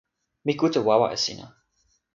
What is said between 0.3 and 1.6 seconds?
mi kute wawa e sina.